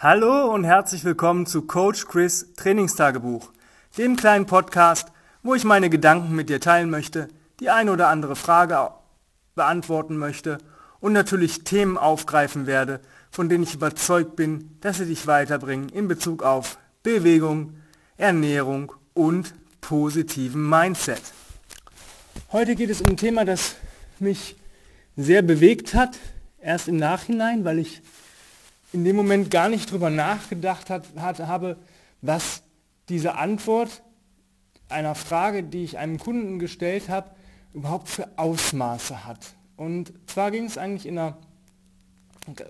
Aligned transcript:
Hallo 0.00 0.54
und 0.54 0.62
herzlich 0.62 1.02
willkommen 1.02 1.44
zu 1.44 1.62
Coach 1.62 2.06
Chris 2.06 2.54
Trainingstagebuch, 2.54 3.50
dem 3.98 4.14
kleinen 4.14 4.46
Podcast, 4.46 5.08
wo 5.42 5.56
ich 5.56 5.64
meine 5.64 5.90
Gedanken 5.90 6.36
mit 6.36 6.48
dir 6.48 6.60
teilen 6.60 6.88
möchte, 6.88 7.26
die 7.58 7.68
eine 7.68 7.90
oder 7.90 8.06
andere 8.06 8.36
Frage 8.36 8.92
beantworten 9.56 10.16
möchte 10.16 10.58
und 11.00 11.14
natürlich 11.14 11.64
Themen 11.64 11.98
aufgreifen 11.98 12.68
werde, 12.68 13.00
von 13.32 13.48
denen 13.48 13.64
ich 13.64 13.74
überzeugt 13.74 14.36
bin, 14.36 14.76
dass 14.82 14.98
sie 14.98 15.06
dich 15.06 15.26
weiterbringen 15.26 15.88
in 15.88 16.06
Bezug 16.06 16.44
auf 16.44 16.78
Bewegung, 17.02 17.74
Ernährung 18.16 18.92
und 19.14 19.52
positiven 19.80 20.68
Mindset. 20.68 21.22
Heute 22.52 22.76
geht 22.76 22.90
es 22.90 23.00
um 23.00 23.08
ein 23.08 23.16
Thema, 23.16 23.44
das 23.44 23.74
mich 24.20 24.54
sehr 25.16 25.42
bewegt 25.42 25.94
hat, 25.94 26.16
erst 26.60 26.86
im 26.86 26.98
Nachhinein, 26.98 27.64
weil 27.64 27.80
ich 27.80 28.00
in 28.92 29.04
dem 29.04 29.16
Moment 29.16 29.50
gar 29.50 29.68
nicht 29.68 29.90
drüber 29.90 30.10
nachgedacht 30.10 30.90
hat, 30.90 31.04
hat, 31.16 31.40
habe, 31.40 31.76
was 32.22 32.62
diese 33.08 33.34
Antwort 33.36 34.02
einer 34.88 35.14
Frage, 35.14 35.62
die 35.62 35.84
ich 35.84 35.98
einem 35.98 36.18
Kunden 36.18 36.58
gestellt 36.58 37.08
habe, 37.08 37.30
überhaupt 37.74 38.08
für 38.08 38.28
Ausmaße 38.36 39.26
hat. 39.26 39.54
Und 39.76 40.12
zwar 40.26 40.50
ging 40.50 40.64
es 40.64 40.78
eigentlich 40.78 41.06
in 41.06 41.18
einer 41.18 41.36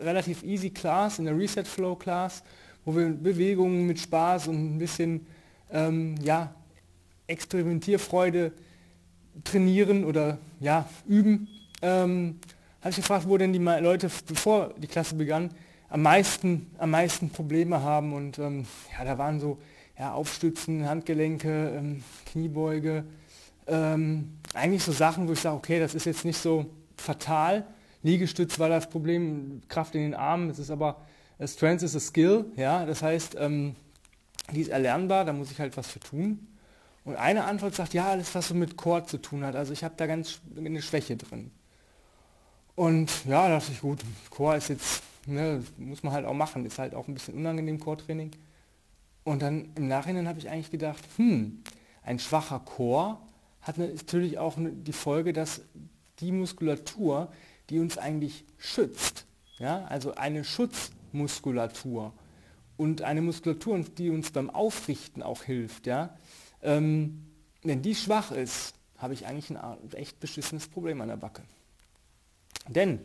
relativ 0.00 0.42
easy 0.42 0.70
Class, 0.70 1.18
in 1.18 1.26
der 1.26 1.38
Reset 1.38 1.64
Flow 1.64 1.94
Class, 1.94 2.42
wo 2.84 2.96
wir 2.96 3.08
Bewegungen 3.10 3.86
mit 3.86 4.00
Spaß 4.00 4.48
und 4.48 4.74
ein 4.74 4.78
bisschen 4.78 5.26
ähm, 5.70 6.16
ja, 6.22 6.54
Experimentierfreude 7.26 8.52
trainieren 9.44 10.04
oder 10.04 10.38
ja, 10.60 10.88
üben. 11.06 11.48
Ähm, 11.80 12.40
habe 12.80 12.90
ich 12.90 12.96
gefragt, 12.96 13.28
wo 13.28 13.36
denn 13.36 13.52
die 13.52 13.58
Leute, 13.58 14.10
bevor 14.26 14.74
die 14.78 14.86
Klasse 14.86 15.14
begann, 15.14 15.50
am 15.88 16.02
meisten, 16.02 16.70
am 16.78 16.90
meisten 16.90 17.30
Probleme 17.30 17.82
haben. 17.82 18.12
Und 18.12 18.38
ähm, 18.38 18.66
ja, 18.96 19.04
da 19.04 19.18
waren 19.18 19.40
so 19.40 19.58
ja, 19.98 20.12
Aufstützen, 20.12 20.88
Handgelenke, 20.88 21.72
ähm, 21.76 22.04
Kniebeuge, 22.26 23.04
ähm, 23.66 24.38
eigentlich 24.54 24.82
so 24.82 24.92
Sachen, 24.92 25.28
wo 25.28 25.32
ich 25.32 25.40
sage, 25.40 25.56
okay, 25.56 25.78
das 25.78 25.94
ist 25.94 26.06
jetzt 26.06 26.24
nicht 26.24 26.38
so 26.38 26.66
fatal. 26.96 27.66
Liegestütz 28.02 28.58
war 28.58 28.68
das 28.68 28.88
Problem, 28.88 29.62
Kraft 29.68 29.94
in 29.94 30.02
den 30.02 30.14
Armen, 30.14 30.50
es 30.50 30.58
ist 30.58 30.70
aber, 30.70 31.02
äh, 31.38 31.46
Strength 31.46 31.82
is 31.82 31.96
a 31.96 32.00
skill, 32.00 32.46
ja, 32.56 32.86
das 32.86 33.02
heißt, 33.02 33.36
ähm, 33.38 33.74
die 34.52 34.62
ist 34.62 34.68
erlernbar, 34.68 35.24
da 35.24 35.32
muss 35.32 35.50
ich 35.50 35.60
halt 35.60 35.76
was 35.76 35.88
für 35.88 36.00
tun. 36.00 36.46
Und 37.04 37.16
eine 37.16 37.44
Antwort 37.44 37.74
sagt, 37.74 37.94
ja, 37.94 38.08
alles, 38.08 38.34
was 38.34 38.48
so 38.48 38.54
mit 38.54 38.76
Core 38.76 39.04
zu 39.04 39.18
tun 39.18 39.44
hat, 39.44 39.56
also 39.56 39.72
ich 39.72 39.84
habe 39.84 39.94
da 39.96 40.06
ganz 40.06 40.40
eine 40.56 40.82
Schwäche 40.82 41.16
drin. 41.16 41.50
Und 42.74 43.10
ja, 43.24 43.48
da 43.48 43.56
dachte 43.56 43.72
ich, 43.72 43.80
gut, 43.80 44.00
Core 44.30 44.56
ist 44.56 44.68
jetzt, 44.68 45.02
ne, 45.28 45.62
muss 45.76 46.02
man 46.02 46.12
halt 46.12 46.26
auch 46.26 46.34
machen, 46.34 46.64
ist 46.64 46.78
halt 46.78 46.94
auch 46.94 47.08
ein 47.08 47.14
bisschen 47.14 47.34
unangenehm, 47.34 47.78
Core-Training. 47.78 48.30
Und 49.24 49.42
dann 49.42 49.70
im 49.74 49.88
Nachhinein 49.88 50.28
habe 50.28 50.38
ich 50.38 50.48
eigentlich 50.48 50.70
gedacht, 50.70 51.04
hm, 51.16 51.62
ein 52.02 52.18
schwacher 52.18 52.60
Core 52.60 53.18
hat 53.60 53.78
natürlich 53.78 54.38
auch 54.38 54.54
die 54.58 54.92
Folge, 54.92 55.32
dass 55.32 55.62
die 56.20 56.32
Muskulatur, 56.32 57.30
die 57.68 57.78
uns 57.78 57.98
eigentlich 57.98 58.44
schützt, 58.56 59.26
ja, 59.58 59.84
also 59.84 60.14
eine 60.14 60.44
Schutzmuskulatur 60.44 62.12
und 62.76 63.02
eine 63.02 63.20
Muskulatur, 63.20 63.80
die 63.80 64.10
uns 64.10 64.30
beim 64.30 64.48
Aufrichten 64.48 65.22
auch 65.22 65.42
hilft, 65.42 65.86
ja, 65.86 66.16
ähm, 66.62 67.26
wenn 67.62 67.82
die 67.82 67.94
schwach 67.94 68.30
ist, 68.30 68.74
habe 68.96 69.14
ich 69.14 69.26
eigentlich 69.26 69.50
ein 69.50 69.92
echt 69.92 70.18
beschissenes 70.20 70.66
Problem 70.68 71.00
an 71.00 71.08
der 71.08 71.16
Backe. 71.16 71.42
Denn 72.68 73.00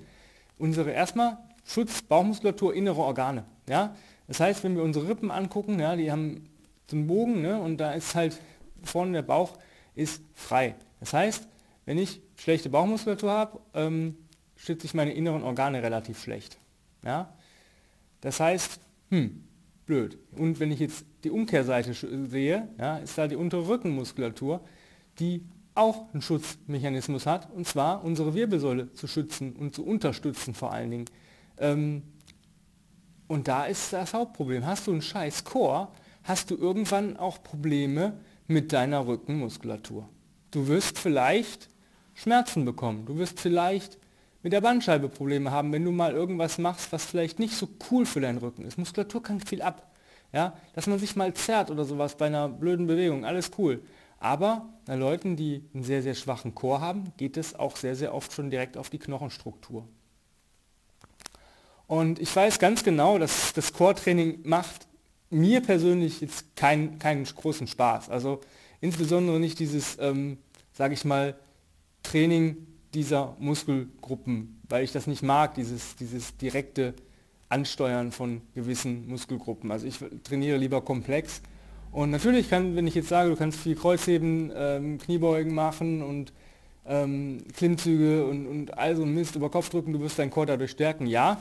unsere 0.57 0.91
erstmal 0.91 1.37
Schutz, 1.65 2.01
Bauchmuskulatur, 2.01 2.73
innere 2.73 3.01
Organe. 3.01 3.45
Ja? 3.67 3.95
Das 4.27 4.39
heißt, 4.39 4.63
wenn 4.63 4.75
wir 4.75 4.83
unsere 4.83 5.07
Rippen 5.07 5.31
angucken, 5.31 5.79
ja, 5.79 5.95
die 5.95 6.11
haben 6.11 6.49
so 6.89 6.95
einen 6.95 7.07
Bogen 7.07 7.41
ne, 7.41 7.59
und 7.59 7.77
da 7.77 7.93
ist 7.93 8.15
halt 8.15 8.39
vorne 8.83 9.13
der 9.13 9.21
Bauch 9.21 9.57
ist 9.95 10.21
frei. 10.33 10.75
Das 10.99 11.13
heißt, 11.13 11.47
wenn 11.85 11.97
ich 11.97 12.21
schlechte 12.35 12.69
Bauchmuskulatur 12.69 13.31
habe, 13.31 13.59
ähm, 13.73 14.17
schütze 14.55 14.85
ich 14.85 14.93
meine 14.93 15.13
inneren 15.13 15.43
Organe 15.43 15.83
relativ 15.83 16.21
schlecht. 16.21 16.57
Ja? 17.03 17.33
Das 18.21 18.39
heißt, 18.39 18.79
hm, 19.09 19.43
blöd. 19.85 20.17
Und 20.35 20.59
wenn 20.59 20.71
ich 20.71 20.79
jetzt 20.79 21.05
die 21.23 21.29
Umkehrseite 21.29 21.93
sehe, 21.93 22.67
ja, 22.79 22.97
ist 22.97 23.17
da 23.17 23.27
die 23.27 23.35
untere 23.35 23.67
Rückenmuskulatur, 23.67 24.61
die 25.19 25.43
auch 25.75 26.13
einen 26.13 26.21
Schutzmechanismus 26.21 27.25
hat, 27.25 27.51
und 27.51 27.67
zwar 27.67 28.03
unsere 28.03 28.33
Wirbelsäule 28.33 28.93
zu 28.93 29.07
schützen 29.07 29.53
und 29.53 29.73
zu 29.73 29.85
unterstützen 29.85 30.53
vor 30.53 30.71
allen 30.71 30.91
Dingen. 30.91 31.05
Ähm, 31.57 32.03
und 33.27 33.47
da 33.47 33.65
ist 33.65 33.93
das 33.93 34.13
Hauptproblem. 34.13 34.65
Hast 34.65 34.87
du 34.87 34.91
einen 34.91 35.01
scheiß 35.01 35.43
Chor, 35.43 35.91
hast 36.23 36.51
du 36.51 36.55
irgendwann 36.55 37.17
auch 37.17 37.41
Probleme 37.41 38.19
mit 38.47 38.73
deiner 38.73 39.07
Rückenmuskulatur. 39.07 40.07
Du 40.51 40.67
wirst 40.67 40.99
vielleicht 40.99 41.69
Schmerzen 42.13 42.65
bekommen. 42.65 43.05
Du 43.05 43.17
wirst 43.17 43.39
vielleicht 43.39 43.97
mit 44.43 44.53
der 44.53 44.61
Bandscheibe 44.61 45.09
Probleme 45.09 45.51
haben, 45.51 45.71
wenn 45.71 45.85
du 45.85 45.91
mal 45.91 46.13
irgendwas 46.13 46.57
machst, 46.57 46.91
was 46.91 47.05
vielleicht 47.05 47.39
nicht 47.39 47.55
so 47.55 47.69
cool 47.89 48.05
für 48.05 48.21
deinen 48.21 48.37
Rücken 48.37 48.65
ist. 48.65 48.77
Muskulatur 48.77 49.23
kann 49.23 49.39
viel 49.39 49.61
ab. 49.61 49.91
Ja? 50.31 50.53
Dass 50.73 50.87
man 50.87 50.99
sich 50.99 51.15
mal 51.15 51.33
zerrt 51.33 51.71
oder 51.71 51.85
sowas 51.85 52.15
bei 52.17 52.27
einer 52.27 52.49
blöden 52.49 52.85
Bewegung, 52.85 53.25
alles 53.25 53.51
cool. 53.57 53.81
Aber 54.23 54.69
bei 54.85 54.95
Leuten, 54.95 55.35
die 55.35 55.65
einen 55.73 55.83
sehr, 55.83 56.01
sehr 56.01 56.15
schwachen 56.15 56.55
Chor 56.55 56.79
haben, 56.79 57.11
geht 57.17 57.35
es 57.35 57.55
auch 57.55 57.75
sehr, 57.75 57.93
sehr 57.93 58.15
oft 58.15 58.31
schon 58.31 58.49
direkt 58.49 58.77
auf 58.77 58.89
die 58.89 58.97
Knochenstruktur. 58.97 59.85
Und 61.87 62.19
ich 62.19 62.33
weiß 62.33 62.57
ganz 62.57 62.85
genau, 62.85 63.19
dass 63.19 63.51
das 63.51 63.73
Core-Training 63.73 64.39
macht 64.43 64.87
mir 65.29 65.59
persönlich 65.59 66.21
jetzt 66.21 66.55
keinen, 66.55 66.99
keinen 66.99 67.25
großen 67.25 67.67
Spaß. 67.67 68.09
Also 68.09 68.39
insbesondere 68.79 69.41
nicht 69.41 69.59
dieses, 69.59 69.97
ähm, 69.99 70.37
sage 70.71 70.93
ich 70.93 71.03
mal, 71.03 71.35
Training 72.01 72.65
dieser 72.93 73.35
Muskelgruppen, 73.39 74.61
weil 74.69 74.85
ich 74.85 74.93
das 74.93 75.05
nicht 75.05 75.23
mag, 75.23 75.55
dieses, 75.55 75.97
dieses 75.97 76.37
direkte 76.37 76.93
Ansteuern 77.49 78.13
von 78.13 78.41
gewissen 78.55 79.05
Muskelgruppen. 79.05 79.69
Also 79.69 79.85
ich 79.85 79.99
trainiere 80.23 80.57
lieber 80.57 80.79
komplex 80.79 81.41
und 81.93 82.09
natürlich 82.09 82.49
kann, 82.49 82.75
wenn 82.75 82.87
ich 82.87 82.95
jetzt 82.95 83.09
sage, 83.09 83.29
du 83.29 83.35
kannst 83.35 83.59
viel 83.59 83.75
Kreuzheben, 83.75 84.51
ähm, 84.55 84.97
Kniebeugen 84.97 85.53
machen 85.53 86.01
und 86.01 86.33
ähm, 86.85 87.43
Klimmzüge 87.55 88.25
und, 88.25 88.47
und 88.47 88.77
all 88.77 88.95
so 88.95 89.05
Mist 89.05 89.35
über 89.35 89.49
Kopf 89.49 89.69
drücken, 89.69 89.93
du 89.93 90.01
wirst 90.01 90.19
deinen 90.19 90.31
Chor 90.31 90.45
dadurch 90.45 90.71
stärken, 90.71 91.05
ja. 91.05 91.39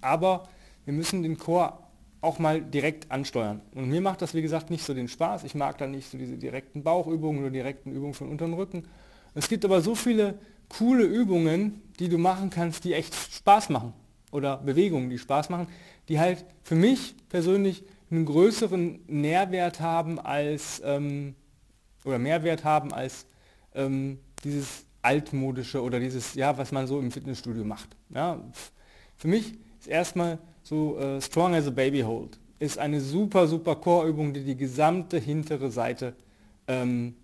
Aber 0.00 0.48
wir 0.84 0.92
müssen 0.92 1.22
den 1.22 1.38
Chor 1.38 1.88
auch 2.20 2.38
mal 2.38 2.60
direkt 2.60 3.10
ansteuern. 3.10 3.60
Und 3.74 3.88
mir 3.88 4.00
macht 4.00 4.22
das, 4.22 4.34
wie 4.34 4.42
gesagt, 4.42 4.70
nicht 4.70 4.84
so 4.84 4.92
den 4.92 5.08
Spaß. 5.08 5.44
Ich 5.44 5.54
mag 5.54 5.78
da 5.78 5.86
nicht 5.86 6.10
so 6.10 6.18
diese 6.18 6.36
direkten 6.36 6.82
Bauchübungen 6.82 7.40
oder 7.40 7.50
direkten 7.50 7.92
Übungen 7.92 8.14
von 8.14 8.28
unterm 8.28 8.54
Rücken. 8.54 8.84
Es 9.34 9.48
gibt 9.48 9.64
aber 9.64 9.80
so 9.80 9.94
viele 9.94 10.38
coole 10.68 11.04
Übungen, 11.04 11.80
die 11.98 12.08
du 12.08 12.18
machen 12.18 12.50
kannst, 12.50 12.84
die 12.84 12.92
echt 12.92 13.14
Spaß 13.14 13.70
machen. 13.70 13.92
Oder 14.32 14.58
Bewegungen, 14.58 15.08
die 15.08 15.18
Spaß 15.18 15.48
machen, 15.48 15.68
die 16.08 16.18
halt 16.18 16.44
für 16.62 16.74
mich 16.74 17.14
persönlich 17.28 17.84
einen 18.10 18.24
größeren 18.24 19.00
Nährwert 19.06 19.80
haben 19.80 20.18
als 20.18 20.80
ähm, 20.84 21.34
oder 22.04 22.18
Mehrwert 22.18 22.64
haben 22.64 22.92
als 22.92 23.26
ähm, 23.74 24.18
dieses 24.44 24.84
altmodische 25.02 25.82
oder 25.82 26.00
dieses, 26.00 26.34
ja, 26.34 26.56
was 26.56 26.72
man 26.72 26.86
so 26.86 26.98
im 26.98 27.10
Fitnessstudio 27.10 27.64
macht. 27.64 27.96
Ja, 28.10 28.42
für 29.16 29.28
mich 29.28 29.54
ist 29.78 29.88
erstmal 29.88 30.38
so 30.62 30.98
äh, 30.98 31.20
Strong 31.20 31.54
as 31.54 31.66
a 31.66 31.70
Baby 31.70 32.00
Hold 32.00 32.38
ist 32.58 32.78
eine 32.78 33.00
super, 33.00 33.46
super 33.46 33.76
Core-Übung, 33.76 34.32
die 34.32 34.42
die 34.42 34.56
gesamte 34.56 35.18
hintere 35.18 35.70
Seite 35.70 36.14
ähm, 36.66 37.14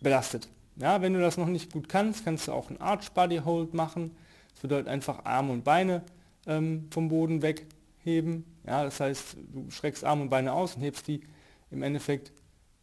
belastet. 0.00 0.48
Ja, 0.76 1.02
wenn 1.02 1.12
du 1.12 1.20
das 1.20 1.36
noch 1.36 1.48
nicht 1.48 1.72
gut 1.72 1.88
kannst, 1.88 2.24
kannst 2.24 2.48
du 2.48 2.52
auch 2.52 2.68
einen 2.68 2.80
Arch 2.80 3.10
Body 3.12 3.38
Hold 3.38 3.74
machen. 3.74 4.12
Das 4.52 4.60
bedeutet 4.60 4.88
einfach 4.88 5.24
Arme 5.24 5.52
und 5.52 5.64
Beine 5.64 6.02
ähm, 6.46 6.86
vom 6.90 7.08
Boden 7.08 7.42
wegheben 7.42 8.44
ja, 8.70 8.84
das 8.84 9.00
heißt, 9.00 9.36
du 9.52 9.68
schreckst 9.68 10.04
Arme 10.04 10.22
und 10.22 10.28
Beine 10.28 10.52
aus 10.52 10.76
und 10.76 10.82
hebst 10.82 11.08
die 11.08 11.22
im 11.72 11.82
Endeffekt 11.82 12.32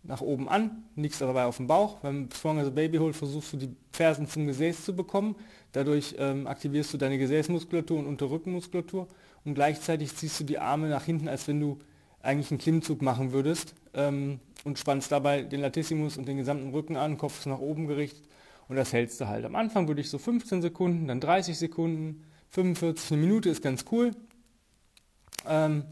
nach 0.03 0.19
oben 0.19 0.49
an, 0.49 0.83
liegst 0.97 1.21
dabei 1.21 1.45
auf 1.45 1.57
dem 1.57 1.67
Bauch. 1.67 1.99
Beim 1.99 2.27
Strong 2.29 2.59
as 2.59 2.67
a 2.67 2.71
Baby 2.71 2.97
Hold 2.97 3.15
versuchst 3.15 3.53
du 3.53 3.57
die 3.57 3.69
Fersen 3.93 4.27
zum 4.27 4.47
Gesäß 4.47 4.83
zu 4.83 4.93
bekommen. 4.93 5.37
Dadurch 5.71 6.13
ähm, 6.19 6.45
aktivierst 6.45 6.93
du 6.93 6.97
deine 6.97 7.17
Gesäßmuskulatur 7.17 7.99
und 7.99 8.05
Unterrückenmuskulatur 8.05 9.07
und 9.45 9.53
gleichzeitig 9.53 10.13
ziehst 10.13 10.41
du 10.41 10.43
die 10.43 10.59
Arme 10.59 10.89
nach 10.89 11.05
hinten, 11.05 11.29
als 11.29 11.47
wenn 11.47 11.61
du 11.61 11.79
eigentlich 12.21 12.51
einen 12.51 12.59
Klimmzug 12.59 13.01
machen 13.01 13.31
würdest 13.31 13.73
ähm, 13.93 14.41
und 14.65 14.77
spannst 14.77 15.09
dabei 15.09 15.43
den 15.43 15.61
Latissimus 15.61 16.17
und 16.17 16.27
den 16.27 16.35
gesamten 16.35 16.71
Rücken 16.71 16.97
an, 16.97 17.17
Kopf 17.17 17.39
ist 17.39 17.45
nach 17.45 17.59
oben 17.59 17.87
gerichtet 17.87 18.27
und 18.67 18.75
das 18.75 18.91
hältst 18.91 19.21
du 19.21 19.27
halt. 19.29 19.45
Am 19.45 19.55
Anfang 19.55 19.87
würde 19.87 20.01
ich 20.01 20.09
so 20.09 20.17
15 20.17 20.61
Sekunden, 20.61 21.07
dann 21.07 21.21
30 21.21 21.57
Sekunden, 21.57 22.23
45, 22.49 23.13
eine 23.13 23.21
Minute 23.21 23.49
ist 23.49 23.61
ganz 23.61 23.85
cool. 23.89 24.11
Ähm, 25.49 25.83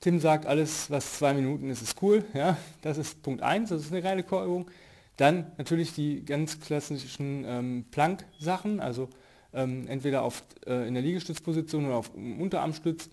Tim 0.00 0.20
sagt, 0.20 0.46
alles, 0.46 0.90
was 0.90 1.14
zwei 1.18 1.32
Minuten 1.32 1.70
ist, 1.70 1.82
ist 1.82 2.02
cool. 2.02 2.24
Ja, 2.34 2.56
das 2.82 2.98
ist 2.98 3.22
Punkt 3.22 3.42
1, 3.42 3.70
das 3.70 3.82
ist 3.82 3.92
eine 3.92 4.04
reine 4.04 4.22
Chorübung. 4.22 4.70
Dann 5.16 5.52
natürlich 5.56 5.94
die 5.94 6.24
ganz 6.24 6.60
klassischen 6.60 7.44
ähm, 7.46 7.84
Plank-Sachen, 7.90 8.80
also 8.80 9.08
ähm, 9.52 9.86
entweder 9.86 10.22
auf, 10.22 10.42
äh, 10.66 10.86
in 10.88 10.94
der 10.94 11.02
Liegestützposition 11.02 11.86
oder 11.86 11.96
auf 11.96 12.12
Unterarmstütz. 12.14 13.08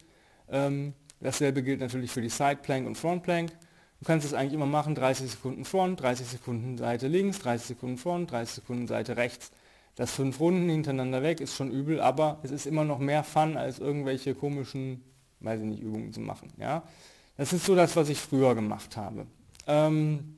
Ähm, 0.49 0.93
dasselbe 1.19 1.63
gilt 1.63 1.79
natürlich 1.79 2.11
für 2.11 2.21
die 2.21 2.29
Side 2.29 2.59
Plank 2.61 2.87
und 2.87 2.95
Front 2.95 3.23
Plank. 3.23 3.51
Du 3.99 4.05
kannst 4.05 4.25
es 4.25 4.33
eigentlich 4.33 4.53
immer 4.53 4.65
machen, 4.65 4.95
30 4.95 5.29
Sekunden 5.29 5.63
Front, 5.63 6.01
30 6.01 6.25
Sekunden 6.25 6.77
Seite 6.77 7.07
links, 7.07 7.37
30 7.39 7.67
Sekunden 7.67 7.97
Front, 7.97 8.31
30 8.31 8.55
Sekunden 8.55 8.87
Seite 8.87 9.15
rechts. 9.15 9.51
Das 9.95 10.11
fünf 10.11 10.39
Runden 10.39 10.69
hintereinander 10.69 11.21
weg 11.21 11.39
ist 11.39 11.55
schon 11.55 11.69
übel, 11.69 12.01
aber 12.01 12.39
es 12.41 12.49
ist 12.49 12.65
immer 12.65 12.83
noch 12.83 12.97
mehr 12.97 13.23
Fun, 13.23 13.57
als 13.57 13.77
irgendwelche 13.77 14.33
komischen, 14.33 15.03
weiß 15.41 15.59
ich 15.61 15.65
nicht, 15.65 15.81
Übungen 15.81 16.13
zu 16.13 16.19
machen. 16.19 16.51
Ja? 16.57 16.83
Das 17.37 17.53
ist 17.53 17.65
so 17.65 17.75
das, 17.75 17.95
was 17.95 18.09
ich 18.09 18.19
früher 18.19 18.55
gemacht 18.55 18.97
habe. 18.97 19.25
Ähm, 19.67 20.37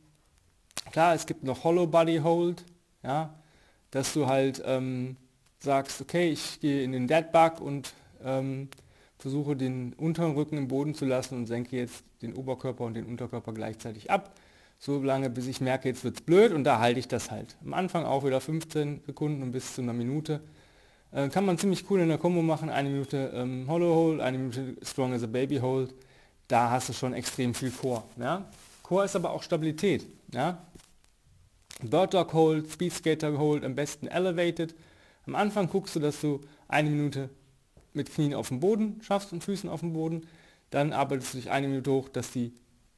klar, 0.91 1.15
es 1.15 1.25
gibt 1.25 1.43
noch 1.43 1.63
Hollow 1.63 1.87
Body 1.87 2.17
Hold, 2.17 2.65
ja, 3.03 3.33
dass 3.91 4.13
du 4.13 4.27
halt 4.27 4.61
ähm, 4.65 5.17
sagst, 5.59 6.01
okay, 6.01 6.29
ich 6.29 6.59
gehe 6.59 6.83
in 6.83 6.91
den 6.91 7.07
Dead 7.07 7.31
Bug 7.31 7.61
und 7.61 7.93
ähm, 8.23 8.69
versuche 9.17 9.55
den 9.55 9.93
unteren 9.93 10.33
Rücken 10.33 10.57
im 10.57 10.67
Boden 10.67 10.95
zu 10.95 11.05
lassen 11.05 11.37
und 11.37 11.47
senke 11.47 11.77
jetzt 11.77 12.03
den 12.21 12.33
Oberkörper 12.33 12.83
und 12.83 12.93
den 12.93 13.05
Unterkörper 13.05 13.53
gleichzeitig 13.53 14.11
ab. 14.11 14.35
So 14.79 15.01
lange, 15.01 15.29
bis 15.29 15.47
ich 15.47 15.61
merke, 15.61 15.87
jetzt 15.87 16.03
wird 16.03 16.17
es 16.17 16.21
blöd 16.21 16.51
und 16.51 16.65
da 16.65 16.79
halte 16.79 16.99
ich 16.99 17.07
das 17.07 17.31
halt. 17.31 17.55
Am 17.63 17.73
Anfang 17.73 18.03
auch 18.03 18.25
wieder 18.25 18.41
15 18.41 19.03
Sekunden 19.05 19.41
und 19.41 19.51
bis 19.51 19.75
zu 19.75 19.81
einer 19.81 19.93
Minute. 19.93 20.41
Äh, 21.13 21.29
kann 21.29 21.45
man 21.45 21.57
ziemlich 21.57 21.89
cool 21.89 21.99
in 21.99 22.09
der 22.09 22.17
Kombo 22.17 22.41
machen. 22.41 22.69
Eine 22.69 22.89
Minute 22.89 23.31
ähm, 23.35 23.65
Hollow 23.67 23.93
Hold, 23.93 24.21
eine 24.21 24.37
Minute 24.37 24.75
Strong 24.81 25.13
as 25.13 25.23
a 25.23 25.27
Baby 25.27 25.57
Hold. 25.57 25.93
Da 26.47 26.71
hast 26.71 26.89
du 26.89 26.93
schon 26.93 27.13
extrem 27.13 27.53
viel 27.53 27.71
Core. 27.71 28.03
Ja? 28.19 28.49
Core 28.81 29.05
ist 29.05 29.15
aber 29.15 29.31
auch 29.31 29.43
Stabilität. 29.43 30.05
Ja? 30.33 30.65
Bird 31.81 32.13
Dog 32.13 32.33
Hold, 32.33 32.69
Speed 32.69 32.93
Skater 32.93 33.37
Hold, 33.37 33.63
am 33.63 33.75
besten 33.75 34.07
Elevated. 34.07 34.75
Am 35.25 35.35
Anfang 35.35 35.69
guckst 35.69 35.95
du, 35.95 35.99
dass 35.99 36.19
du 36.19 36.41
eine 36.67 36.89
Minute 36.89 37.29
mit 37.93 38.11
Knien 38.13 38.33
auf 38.33 38.49
dem 38.49 38.59
Boden 38.59 38.99
schaffst 39.03 39.33
und 39.33 39.43
Füßen 39.43 39.69
auf 39.69 39.81
dem 39.81 39.93
Boden. 39.93 40.27
Dann 40.71 40.93
arbeitest 40.93 41.33
du 41.33 41.37
dich 41.37 41.51
eine 41.51 41.67
Minute 41.67 41.91
hoch, 41.91 42.09
dass 42.09 42.31
die 42.31 42.53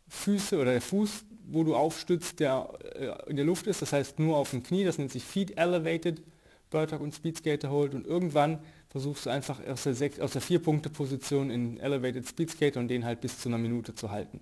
Füße 0.07 0.57
oder 0.57 0.71
der 0.71 0.81
Fuß, 0.81 1.25
wo 1.47 1.63
du 1.63 1.75
aufstützt, 1.75 2.39
der 2.39 2.69
äh, 2.95 3.29
in 3.29 3.35
der 3.35 3.45
Luft 3.45 3.67
ist, 3.67 3.81
das 3.81 3.91
heißt 3.91 4.19
nur 4.19 4.37
auf 4.37 4.51
dem 4.51 4.63
Knie, 4.63 4.85
das 4.85 4.97
nennt 4.97 5.11
sich 5.11 5.23
Feet 5.23 5.57
Elevated, 5.57 6.21
Bird 6.69 6.93
und 6.93 7.13
Speed 7.13 7.37
Skater 7.37 7.69
Hold 7.69 7.93
und 7.93 8.05
irgendwann 8.05 8.59
versuchst 8.89 9.25
du 9.25 9.29
einfach 9.29 9.59
aus 9.67 9.83
der, 9.83 10.41
Vier-Punkte-Position 10.41 11.49
in 11.49 11.79
Elevated 11.79 12.27
Speed 12.27 12.51
Skater 12.51 12.79
und 12.79 12.87
den 12.87 13.05
halt 13.05 13.21
bis 13.21 13.39
zu 13.39 13.49
einer 13.49 13.57
Minute 13.57 13.93
zu 13.93 14.11
halten 14.11 14.39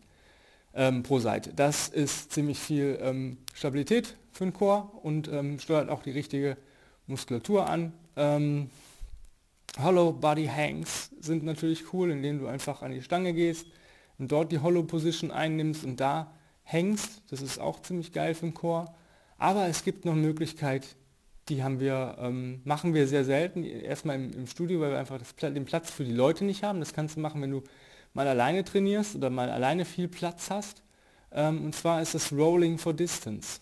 ähm, 0.73 1.03
pro 1.03 1.19
Seite. 1.19 1.53
Das 1.53 1.89
ist 1.89 2.31
ziemlich 2.31 2.59
viel 2.59 2.97
ähm, 3.01 3.37
Stabilität 3.53 4.15
für 4.31 4.45
den 4.45 4.53
Chor 4.53 4.99
und 5.03 5.27
ähm, 5.27 5.59
steuert 5.59 5.89
auch 5.89 6.03
die 6.03 6.11
richtige 6.11 6.57
Muskulatur 7.07 7.69
an. 7.69 7.93
Ähm, 8.15 8.69
Hollow 9.79 10.11
Body 10.13 10.45
Hangs 10.45 11.09
sind 11.19 11.43
natürlich 11.43 11.93
cool, 11.93 12.11
indem 12.11 12.39
du 12.39 12.47
einfach 12.47 12.81
an 12.81 12.91
die 12.91 13.01
Stange 13.01 13.33
gehst 13.33 13.67
und 14.19 14.31
dort 14.31 14.51
die 14.51 14.59
Hollow 14.59 14.83
Position 14.83 15.31
einnimmst 15.31 15.83
und 15.83 15.99
da 15.99 16.31
hängst. 16.63 17.21
Das 17.29 17.41
ist 17.41 17.59
auch 17.59 17.81
ziemlich 17.81 18.11
geil 18.11 18.35
für 18.35 18.45
den 18.45 18.53
Chor. 18.53 18.93
Aber 19.37 19.67
es 19.67 19.83
gibt 19.83 20.05
noch 20.05 20.15
Möglichkeit, 20.15 20.95
die 21.49 21.63
haben 21.63 21.79
wir, 21.79 22.15
ähm, 22.19 22.61
machen 22.63 22.93
wir 22.93 23.07
sehr 23.07 23.25
selten. 23.25 23.63
Erstmal 23.63 24.15
im, 24.15 24.31
im 24.31 24.47
Studio, 24.47 24.79
weil 24.79 24.91
wir 24.91 24.99
einfach 24.99 25.17
das, 25.17 25.35
den 25.35 25.65
Platz 25.65 25.91
für 25.91 26.05
die 26.05 26.13
Leute 26.13 26.45
nicht 26.45 26.63
haben. 26.63 26.79
Das 26.79 26.93
kannst 26.93 27.17
du 27.17 27.19
machen, 27.19 27.41
wenn 27.41 27.51
du 27.51 27.63
mal 28.13 28.27
alleine 28.27 28.63
trainierst 28.63 29.15
oder 29.15 29.29
mal 29.29 29.49
alleine 29.49 29.85
viel 29.85 30.07
Platz 30.07 30.49
hast. 30.49 30.83
Ähm, 31.31 31.65
und 31.65 31.75
zwar 31.75 32.01
ist 32.01 32.13
das 32.15 32.31
Rolling 32.31 32.77
for 32.77 32.93
Distance. 32.93 33.59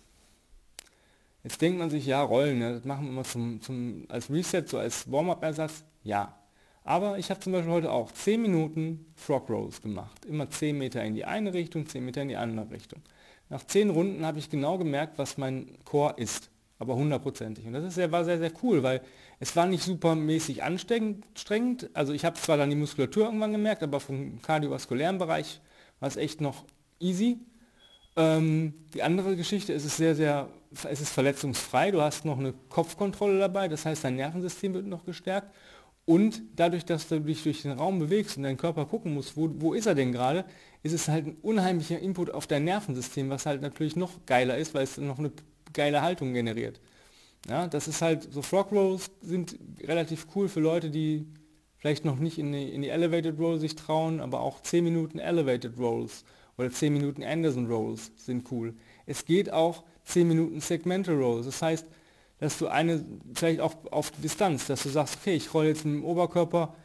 Jetzt 1.43 1.61
denkt 1.61 1.79
man 1.79 1.89
sich, 1.89 2.05
ja, 2.05 2.21
Rollen, 2.21 2.59
ne, 2.59 2.73
das 2.73 2.85
machen 2.85 3.05
wir 3.05 3.11
immer 3.11 3.23
zum, 3.23 3.61
zum, 3.61 4.05
als 4.09 4.29
Reset, 4.29 4.63
so 4.67 4.77
als 4.77 5.11
Warm-up-Ersatz. 5.11 5.83
Ja. 6.03 6.37
Aber 6.83 7.17
ich 7.17 7.29
habe 7.29 7.39
zum 7.39 7.53
Beispiel 7.53 7.71
heute 7.71 7.91
auch 7.91 8.11
10 8.11 8.41
Minuten 8.41 9.05
Frog 9.15 9.49
Rolls 9.49 9.81
gemacht. 9.81 10.25
Immer 10.25 10.49
10 10.49 10.77
Meter 10.77 11.03
in 11.03 11.15
die 11.15 11.25
eine 11.25 11.53
Richtung, 11.53 11.85
10 11.85 12.03
Meter 12.03 12.21
in 12.21 12.27
die 12.27 12.35
andere 12.35 12.69
Richtung. 12.71 13.01
Nach 13.49 13.63
10 13.63 13.89
Runden 13.89 14.25
habe 14.25 14.39
ich 14.39 14.49
genau 14.49 14.77
gemerkt, 14.77 15.17
was 15.17 15.37
mein 15.37 15.77
Core 15.83 16.15
ist. 16.17 16.49
Aber 16.81 16.95
hundertprozentig. 16.95 17.67
Und 17.67 17.73
das 17.73 17.83
ist 17.83 17.93
sehr, 17.93 18.11
war 18.11 18.25
sehr, 18.25 18.39
sehr 18.39 18.51
cool, 18.63 18.81
weil 18.81 19.01
es 19.39 19.55
war 19.55 19.67
nicht 19.67 19.83
super 19.83 20.15
mäßig 20.15 20.63
anstrengend. 20.63 21.91
Also 21.93 22.11
ich 22.11 22.25
habe 22.25 22.39
zwar 22.39 22.57
dann 22.57 22.71
die 22.71 22.75
Muskulatur 22.75 23.25
irgendwann 23.25 23.51
gemerkt, 23.51 23.83
aber 23.83 23.99
vom 23.99 24.41
kardiovaskulären 24.41 25.19
Bereich 25.19 25.61
war 25.99 26.07
es 26.07 26.15
echt 26.15 26.41
noch 26.41 26.65
easy. 26.99 27.37
Ähm, 28.15 28.73
die 28.95 29.03
andere 29.03 29.35
Geschichte 29.35 29.73
ist 29.73 29.85
es 29.85 29.95
sehr, 29.95 30.15
sehr, 30.15 30.49
es 30.89 31.01
ist 31.01 31.13
verletzungsfrei. 31.13 31.91
Du 31.91 32.01
hast 32.01 32.25
noch 32.25 32.39
eine 32.39 32.51
Kopfkontrolle 32.69 33.37
dabei, 33.37 33.67
das 33.67 33.85
heißt, 33.85 34.03
dein 34.03 34.15
Nervensystem 34.15 34.73
wird 34.73 34.87
noch 34.87 35.05
gestärkt. 35.05 35.53
Und 36.05 36.41
dadurch, 36.55 36.83
dass 36.83 37.07
du 37.07 37.19
dich 37.19 37.43
durch 37.43 37.61
den 37.61 37.73
Raum 37.73 37.99
bewegst 37.99 38.37
und 38.37 38.43
deinen 38.43 38.57
Körper 38.57 38.87
gucken 38.87 39.13
musst, 39.13 39.37
wo, 39.37 39.51
wo 39.59 39.75
ist 39.75 39.85
er 39.85 39.93
denn 39.93 40.11
gerade, 40.11 40.45
ist 40.81 40.93
es 40.93 41.07
halt 41.07 41.27
ein 41.27 41.37
unheimlicher 41.43 41.99
Input 41.99 42.31
auf 42.31 42.47
dein 42.47 42.63
Nervensystem, 42.63 43.29
was 43.29 43.45
halt 43.45 43.61
natürlich 43.61 43.95
noch 43.95 44.25
geiler 44.25 44.57
ist, 44.57 44.73
weil 44.73 44.83
es 44.83 44.97
noch 44.97 45.19
eine 45.19 45.31
geile 45.73 46.01
Haltung 46.01 46.33
generiert. 46.33 46.79
Ja, 47.49 47.67
das 47.67 47.87
ist 47.87 48.01
halt, 48.01 48.31
so 48.31 48.41
Frog 48.41 48.71
Rolls 48.71 49.09
sind 49.21 49.57
relativ 49.81 50.27
cool 50.35 50.47
für 50.47 50.59
Leute, 50.59 50.89
die 50.91 51.25
vielleicht 51.77 52.05
noch 52.05 52.17
nicht 52.17 52.37
in 52.37 52.51
die, 52.51 52.69
in 52.69 52.83
die 52.83 52.89
Elevated 52.89 53.39
Roll 53.39 53.59
sich 53.59 53.75
trauen, 53.75 54.19
aber 54.19 54.41
auch 54.41 54.61
10 54.61 54.83
Minuten 54.83 55.17
Elevated 55.17 55.77
Rolls 55.79 56.23
oder 56.57 56.69
10 56.69 56.93
Minuten 56.93 57.23
Anderson 57.23 57.65
Rolls 57.65 58.11
sind 58.17 58.51
cool. 58.51 58.75
Es 59.07 59.25
geht 59.25 59.51
auch 59.51 59.83
10 60.05 60.27
Minuten 60.27 60.61
Segmental 60.61 61.15
Rolls. 61.15 61.47
Das 61.47 61.61
heißt, 61.61 61.87
dass 62.39 62.57
du 62.57 62.67
eine, 62.67 63.03
vielleicht 63.33 63.59
auch 63.59 63.73
auf 63.91 64.11
Distanz, 64.11 64.67
dass 64.67 64.83
du 64.83 64.89
sagst, 64.89 65.17
okay, 65.21 65.35
ich 65.35 65.53
rolle 65.53 65.69
jetzt 65.69 65.85
mit 65.85 65.95
dem 65.95 66.05
Oberkörper 66.05 66.75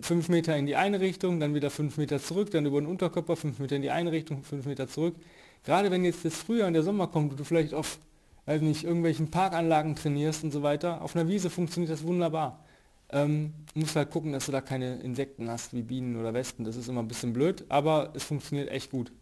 5 0.00 0.28
Meter 0.28 0.56
in 0.56 0.66
die 0.66 0.76
eine 0.76 1.00
Richtung, 1.00 1.40
dann 1.40 1.54
wieder 1.54 1.70
5 1.70 1.96
Meter 1.96 2.20
zurück, 2.20 2.50
dann 2.50 2.66
über 2.66 2.80
den 2.80 2.86
Unterkörper 2.86 3.36
5 3.36 3.58
Meter 3.58 3.76
in 3.76 3.82
die 3.82 3.90
eine 3.90 4.12
Richtung, 4.12 4.42
5 4.42 4.66
Meter 4.66 4.88
zurück. 4.88 5.16
Gerade 5.64 5.90
wenn 5.90 6.04
jetzt 6.04 6.24
das 6.24 6.34
Frühjahr 6.34 6.66
und 6.66 6.74
der 6.74 6.82
Sommer 6.82 7.06
kommt 7.06 7.30
und 7.32 7.40
du 7.40 7.44
vielleicht 7.44 7.74
auf, 7.74 7.98
weiß 8.46 8.60
nicht, 8.62 8.84
irgendwelchen 8.84 9.30
Parkanlagen 9.30 9.94
trainierst 9.94 10.44
und 10.44 10.50
so 10.50 10.62
weiter, 10.62 11.02
auf 11.02 11.14
einer 11.14 11.28
Wiese 11.28 11.50
funktioniert 11.50 11.92
das 11.92 12.04
wunderbar. 12.04 12.64
Ähm, 13.10 13.52
musst 13.74 13.94
halt 13.94 14.10
gucken, 14.10 14.32
dass 14.32 14.46
du 14.46 14.52
da 14.52 14.60
keine 14.60 15.00
Insekten 15.00 15.50
hast, 15.50 15.74
wie 15.74 15.82
Bienen 15.82 16.16
oder 16.16 16.32
Wespen. 16.32 16.64
Das 16.64 16.76
ist 16.76 16.88
immer 16.88 17.02
ein 17.02 17.08
bisschen 17.08 17.32
blöd, 17.32 17.64
aber 17.68 18.10
es 18.14 18.24
funktioniert 18.24 18.70
echt 18.70 18.90
gut. 18.90 19.12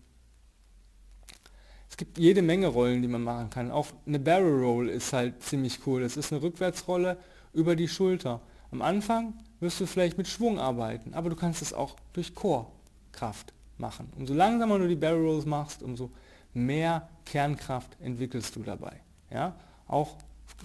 Es 1.91 1.97
gibt 1.97 2.19
jede 2.19 2.41
Menge 2.41 2.69
Rollen, 2.69 3.03
die 3.03 3.09
man 3.09 3.23
machen 3.23 3.51
kann. 3.51 3.73
Auch 3.73 3.89
eine 4.07 4.21
Barrel 4.21 4.63
Roll 4.63 4.89
ist 4.89 5.13
halt 5.13 5.43
ziemlich 5.43 5.81
cool. 5.87 6.03
Es 6.03 6.17
ist 6.17 6.33
eine 6.33 6.41
Rückwärtsrolle 6.41 7.19
über 7.53 7.75
die 7.75 7.89
Schulter. 7.89 8.41
Am 8.71 8.81
Anfang 8.81 9.35
wirst 9.59 9.81
du 9.81 9.87
vielleicht 9.87 10.17
mit 10.17 10.29
Schwung 10.29 10.61
arbeiten, 10.61 11.15
aber 11.15 11.29
du 11.29 11.37
kannst 11.37 11.61
es 11.61 11.75
auch 11.75 11.97
durch 12.13 12.35
Chorkraft 12.37 13.53
machen. 13.77 14.09
Umso 14.17 14.35
langsamer 14.35 14.79
du 14.79 14.87
die 14.87 14.95
Barrel 14.95 15.27
Rolls 15.27 15.47
machst, 15.47 15.83
umso 15.83 16.13
mehr 16.55 17.09
Kernkraft 17.25 17.97
entwickelst 18.01 18.55
du 18.55 18.63
dabei. 18.63 19.01
Ja? 19.33 19.57
Auch, 19.87 20.17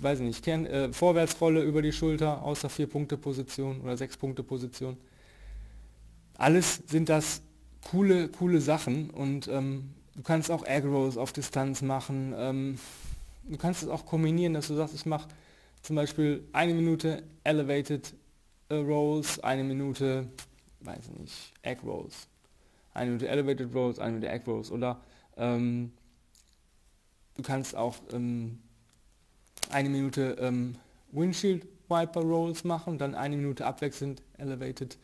weiß 0.02 0.20
ich 0.20 0.26
nicht, 0.26 0.44
Kern, 0.44 0.66
äh, 0.66 0.94
Vorwärtsrolle 0.94 1.62
über 1.62 1.82
die 1.82 1.92
Schulter 1.92 2.44
aus 2.44 2.62
der 2.62 2.70
4-Punkte-Position 2.70 3.82
oder 3.82 3.94
6-Punkte-Position. 3.94 4.98
Alles 6.38 6.82
sind 6.88 7.10
das 7.10 7.42
coole, 7.90 8.28
coole 8.30 8.60
Sachen 8.60 9.10
und 9.10 9.48
ähm, 9.48 9.96
Du 10.16 10.24
kannst 10.24 10.50
auch 10.50 10.66
Egg 10.66 10.88
Rolls 10.88 11.18
auf 11.18 11.34
Distanz 11.34 11.82
machen. 11.82 12.34
Ähm, 12.38 12.80
du 13.44 13.58
kannst 13.58 13.84
es 13.84 13.90
auch 13.90 14.06
kombinieren, 14.06 14.54
dass 14.54 14.68
du 14.68 14.74
sagst, 14.74 14.96
ich 14.96 15.06
mache 15.06 15.28
zum 15.82 15.98
Beispiel 15.98 16.48
eine 16.54 16.74
Minute 16.74 17.22
Elevated 17.44 18.14
äh, 18.70 18.76
Rolls, 18.76 19.40
eine 19.42 19.66
Minute, 19.66 20.28
weiß 20.80 21.00
ich 21.12 21.20
nicht, 21.20 21.54
Egg 21.64 21.82
Rolls. 21.86 22.28
Eine 22.94 23.12
Minute 23.12 23.28
Elevated 23.28 23.76
Rolls, 23.76 24.00
eine 24.00 24.14
Minute 24.14 24.32
Egg 24.32 24.46
Rolls. 24.50 24.72
Oder 24.72 25.02
ähm, 25.36 25.92
du 27.36 27.44
kannst 27.44 27.76
auch 27.76 27.96
ähm, 28.12 28.60
eine 29.70 29.90
Minute 29.90 30.38
ähm, 30.40 30.76
Windshield 31.12 31.66
Wiper 31.88 32.22
Rolls 32.22 32.64
machen, 32.64 32.98
dann 32.98 33.16
eine 33.16 33.36
Minute 33.38 33.66
abwechselnd 33.66 34.22
Elevated 34.38 34.98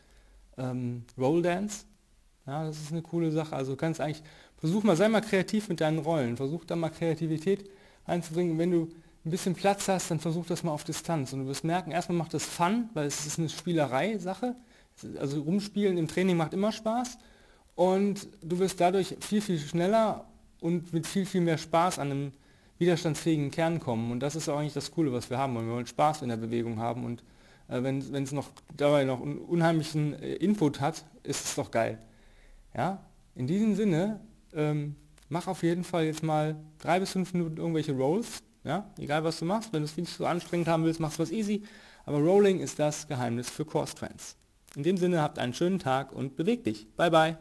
ähm, 0.58 1.04
Roll 1.16 1.42
Dance. 1.42 1.84
Ja, 2.46 2.64
das 2.64 2.80
ist 2.80 2.90
eine 2.90 3.02
coole 3.02 3.30
Sache. 3.30 3.54
Also 3.54 3.76
kannst 3.76 4.00
eigentlich 4.00 4.22
Versuch 4.62 4.84
mal, 4.84 4.94
sei 4.96 5.08
mal 5.08 5.20
kreativ 5.20 5.68
mit 5.68 5.80
deinen 5.80 5.98
Rollen. 5.98 6.36
Versuch 6.36 6.64
da 6.64 6.76
mal 6.76 6.88
Kreativität 6.88 7.68
einzubringen. 8.06 8.58
Wenn 8.58 8.70
du 8.70 8.92
ein 9.24 9.30
bisschen 9.32 9.56
Platz 9.56 9.88
hast, 9.88 10.08
dann 10.08 10.20
versuch 10.20 10.46
das 10.46 10.62
mal 10.62 10.70
auf 10.70 10.84
Distanz. 10.84 11.32
Und 11.32 11.40
du 11.40 11.46
wirst 11.48 11.64
merken, 11.64 11.90
erstmal 11.90 12.16
macht 12.16 12.32
das 12.32 12.44
Fun, 12.44 12.88
weil 12.94 13.08
es 13.08 13.26
ist 13.26 13.40
eine 13.40 13.48
Spielerei-Sache. 13.48 14.54
Also 15.18 15.40
rumspielen 15.42 15.98
im 15.98 16.06
Training 16.06 16.36
macht 16.36 16.54
immer 16.54 16.70
Spaß. 16.70 17.18
Und 17.74 18.28
du 18.40 18.60
wirst 18.60 18.80
dadurch 18.80 19.16
viel, 19.18 19.40
viel 19.40 19.58
schneller 19.58 20.26
und 20.62 20.92
mit 20.92 21.06
viel, 21.06 21.26
viel 21.26 21.40
mehr 21.40 21.58
Spaß 21.58 21.98
an 21.98 22.10
einem 22.10 22.32
widerstandsfähigen 22.78 23.50
Kern 23.50 23.80
kommen. 23.80 24.10
Und 24.10 24.20
das 24.20 24.36
ist 24.36 24.48
auch 24.48 24.58
eigentlich 24.58 24.72
das 24.72 24.90
Coole, 24.90 25.12
was 25.12 25.30
wir 25.30 25.38
haben 25.38 25.54
wollen. 25.54 25.66
Wir 25.66 25.74
wollen 25.74 25.86
Spaß 25.86 26.22
in 26.22 26.28
der 26.28 26.36
Bewegung 26.36 26.78
haben. 26.78 27.04
Und 27.04 27.22
äh, 27.68 27.82
wenn 27.82 27.98
es 27.98 28.32
noch 28.32 28.48
dabei 28.76 29.04
noch 29.04 29.20
einen 29.20 29.38
unheimlichen 29.38 30.14
äh, 30.14 30.34
Input 30.34 30.80
hat, 30.80 31.04
ist 31.22 31.44
es 31.44 31.54
doch 31.54 31.70
geil. 31.70 31.98
Ja? 32.74 33.04
In 33.34 33.46
diesem 33.46 33.74
Sinne 33.74 34.20
ähm, 34.52 34.96
mach 35.28 35.46
auf 35.46 35.62
jeden 35.62 35.84
Fall 35.84 36.04
jetzt 36.04 36.22
mal 36.22 36.56
drei 36.78 37.00
bis 37.00 37.12
fünf 37.12 37.32
Minuten 37.32 37.56
irgendwelche 37.56 37.92
Rolls. 37.92 38.42
Ja, 38.64 38.88
egal 38.98 39.24
was 39.24 39.40
du 39.40 39.44
machst, 39.44 39.72
wenn 39.72 39.80
du 39.80 39.86
es 39.86 39.96
nicht 39.96 40.12
so 40.12 40.24
anstrengend 40.24 40.68
haben 40.68 40.84
willst, 40.84 41.00
machst 41.00 41.18
du 41.18 41.22
was 41.22 41.32
easy. 41.32 41.64
Aber 42.04 42.18
Rolling 42.18 42.60
ist 42.60 42.78
das 42.78 43.08
Geheimnis 43.08 43.50
für 43.50 43.64
Core 43.64 43.86
Strengths. 43.86 44.36
In 44.76 44.84
dem 44.84 44.96
Sinne 44.96 45.20
habt 45.20 45.38
einen 45.38 45.54
schönen 45.54 45.78
Tag 45.78 46.12
und 46.12 46.36
beweg 46.36 46.64
dich. 46.64 46.86
Bye 46.96 47.10
bye. 47.10 47.36